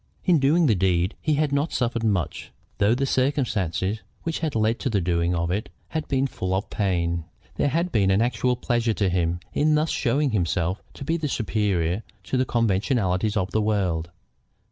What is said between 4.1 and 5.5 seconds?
which had led to the doing